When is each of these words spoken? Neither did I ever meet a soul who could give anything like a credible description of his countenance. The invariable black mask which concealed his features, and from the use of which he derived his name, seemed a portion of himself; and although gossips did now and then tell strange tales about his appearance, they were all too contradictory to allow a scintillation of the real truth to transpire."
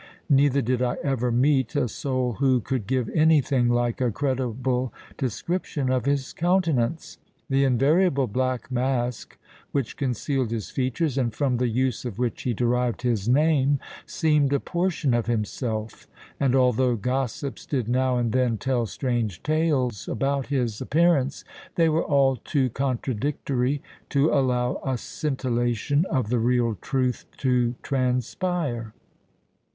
Neither 0.31 0.63
did 0.63 0.81
I 0.81 0.97
ever 1.03 1.31
meet 1.31 1.75
a 1.75 1.87
soul 1.87 2.33
who 2.39 2.59
could 2.59 2.87
give 2.87 3.07
anything 3.09 3.69
like 3.69 4.01
a 4.01 4.09
credible 4.09 4.91
description 5.15 5.91
of 5.91 6.05
his 6.05 6.33
countenance. 6.33 7.19
The 7.49 7.65
invariable 7.65 8.25
black 8.25 8.71
mask 8.71 9.37
which 9.71 9.97
concealed 9.97 10.49
his 10.49 10.71
features, 10.71 11.19
and 11.19 11.31
from 11.31 11.57
the 11.57 11.67
use 11.67 12.03
of 12.03 12.17
which 12.17 12.41
he 12.41 12.53
derived 12.55 13.03
his 13.03 13.29
name, 13.29 13.79
seemed 14.07 14.53
a 14.53 14.59
portion 14.59 15.13
of 15.13 15.27
himself; 15.27 16.07
and 16.39 16.55
although 16.55 16.95
gossips 16.95 17.67
did 17.67 17.87
now 17.87 18.17
and 18.17 18.31
then 18.31 18.57
tell 18.57 18.87
strange 18.87 19.43
tales 19.43 20.07
about 20.07 20.47
his 20.47 20.81
appearance, 20.81 21.43
they 21.75 21.89
were 21.89 22.01
all 22.03 22.37
too 22.37 22.71
contradictory 22.71 23.83
to 24.09 24.31
allow 24.31 24.81
a 24.83 24.97
scintillation 24.97 26.07
of 26.09 26.29
the 26.29 26.39
real 26.39 26.73
truth 26.81 27.25
to 27.37 27.75
transpire." 27.83 28.95